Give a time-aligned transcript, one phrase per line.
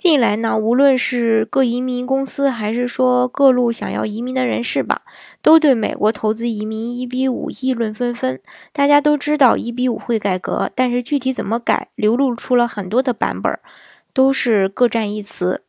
[0.00, 5.02] 近来呢，无论是各移民公司，还是说各路想要移民的人士吧，
[5.42, 8.40] 都对美国投资移民一比五议论纷纷。
[8.72, 13.58] 大家都知道一比五会改革，但是具体怎么改，流露出了很多的版本，
[14.14, 15.60] 都是各占一词。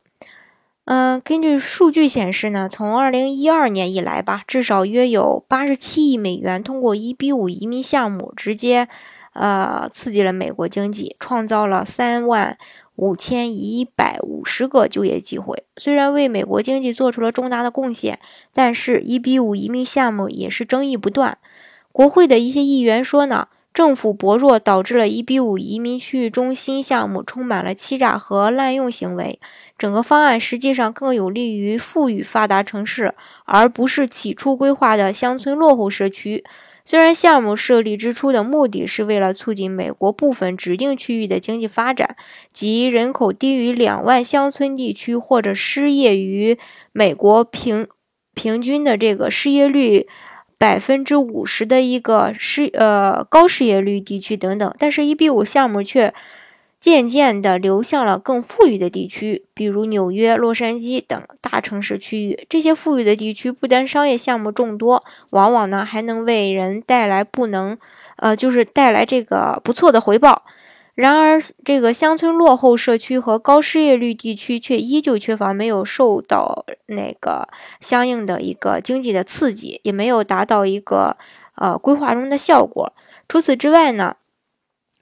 [0.86, 8.88] 嗯，根据数据显示呢，从二零一二年以来吧，至少约有八十七亿美元通过一比五移民项目，直接
[9.34, 12.58] 呃刺激了美国经济，创造了三万。
[12.96, 18.20] 五千一百五十个就业机会，虽然为美国经济做出了重大的贡献，
[18.54, 21.38] 但是一比五移民项目也是争议不断。
[21.92, 29.40] 国会的一些议员说呢，政府薄弱导致了一比五移民区域中心项目充满了欺诈和滥用行为。
[29.78, 36.44] 整个方案实际上更有利于富裕发达城市，而不是起初规划的乡村落后社区。
[36.84, 42.16] 虽然项目设立之初的目的是为了促进美国部分指定区域的经济发展，
[42.52, 46.58] 及人口低于两万乡村地区或者失业于
[46.92, 47.88] 美国平
[48.34, 50.08] 平均的这个失业率
[50.58, 56.14] 百分之五十的一个失呃高失业率地区等等，但是 E B 五项目却。
[56.82, 62.46] 渐渐地流向了更富裕的地区，比如纽约、洛杉矶等大城市区域。
[62.50, 67.78] 这些富裕的地区不单商业项目众多，往往呢还能为人带来不能，
[68.16, 70.44] 呃，就是带来这个不错的回报。
[70.96, 77.48] 然而，这个乡村落后社区和高失业率地区却依旧缺乏没有受到那个
[77.80, 81.16] 相应的一个经济的刺激，也没有达到一个
[81.56, 82.92] 呃规划中的效果。
[83.28, 84.16] 除此之外呢？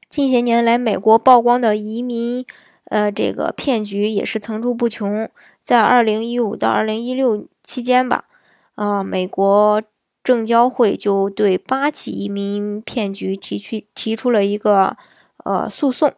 [0.09, 2.43] 近些年来，美国曝光的移民，
[2.85, 5.29] 呃，这个骗局也是层出不穷。
[5.61, 8.25] 在二零一五到二零一六期间吧，
[8.73, 9.83] 呃，美国
[10.23, 14.97] 证交会就对八起移民骗局提出提出了一个
[15.45, 16.11] 呃诉讼，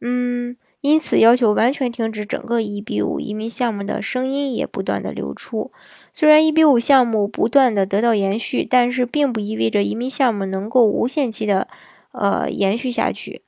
[0.00, 5.70] 嗯，因此要求完全停止整个一比五移民项目的声音也不断的流出。
[6.10, 11.68] 虽然一比五项目不断的得到延续，但是并不意味着移民项目能够无限期的。
[12.12, 13.42] 呃，延续下去。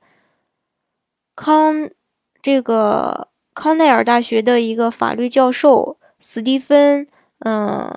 [1.34, 1.88] 康
[2.40, 7.06] 这个康奈尔大学的一个法律教授斯蒂芬，
[7.40, 7.90] 嗯，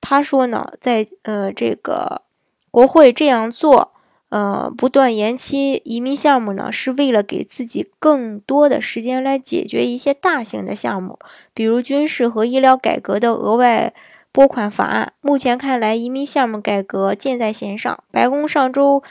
[0.00, 2.22] 他说呢，在呃这个
[2.70, 3.92] 国会这样做，
[4.28, 11.18] 呃，不断延期移民项目呢，是为了给自己更多的时间来解决一些大型的项目，
[11.54, 13.94] 比如军事和医疗改革的额外
[14.30, 15.14] 拨款法案。
[15.20, 18.04] 目前看来，移民项目改革箭在弦上。
[18.10, 19.02] 白宫上周。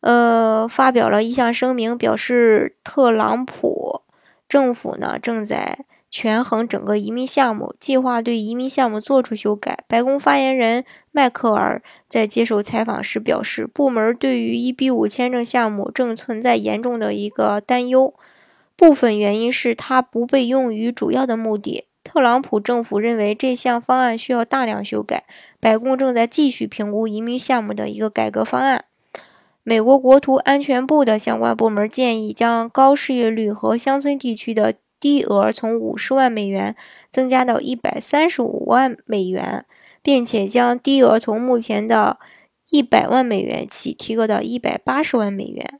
[0.00, 4.02] 呃，发表了一项声明，表示特朗普
[4.48, 9.84] 政府呢正在权衡整个移民项目，计划对移民项目做出修改。
[9.86, 18.14] 白宫发言人迈克尔在接受采访时表示，部门对于 EB 五签证项目正存在严重的一个担忧，
[18.76, 21.84] 部分原因是它不被用于主要的目的。
[22.02, 25.24] 特朗普政府认为这项方案需要大量修改，
[25.60, 28.86] 白宫正在继续评估移民项目的一个改革方案。
[29.68, 36.74] 美国国土安全部的相关部门建议将高失业率和乡村地区的低额从五十万美元
[37.10, 39.66] 增加到一百三十五万美元，
[40.02, 42.18] 并且将低额从目前的
[42.70, 45.78] 一百万美元起提高到一百八十万美元。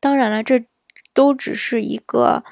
[0.00, 0.64] 当然了，这
[1.12, 2.42] 都只是一个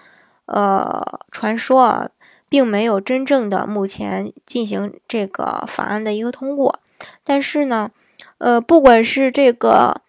[0.45, 1.01] 呃
[1.33, 2.11] 传说啊，
[2.51, 6.79] 并没有真正的目前进行这个法案的一个通过。
[7.25, 7.91] 但是呢，
[8.37, 10.03] 呃，不管是这个。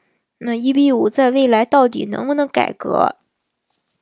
[0.44, 3.16] 那一比五在未来到底能不能改革？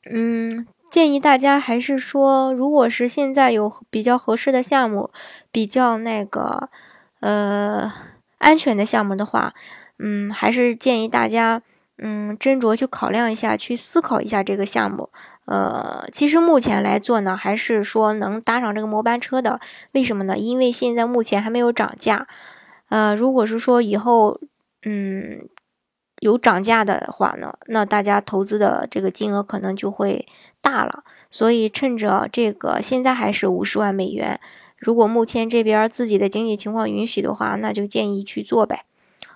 [0.09, 5.11] 嗯，建议大家还是说，如果是现在有比较合适的项目，
[5.51, 6.69] 比较那个
[7.19, 7.91] 呃
[8.37, 9.53] 安全的项目的话，
[9.97, 11.61] 嗯，还是建议大家
[11.97, 15.09] 嗯斟酌去考量一下，去思考一下这个项目。
[15.43, 19.59] 呃，其实目前来做呢，还是说能搭上这个末班车的。
[19.91, 20.37] 为什么呢？
[20.37, 22.27] 因为现在目前还没有涨价。
[22.87, 24.39] 呃，如果是说以后，
[24.83, 25.49] 嗯。
[26.19, 30.27] 有涨价的话呢，那大家投资的这个金额可能就会
[30.61, 31.03] 大了。
[31.29, 34.39] 所以趁着这个现在还是五十万美元，
[34.77, 38.85] 如果目前这边自己的经济情况允许的话，那就建议去做呗。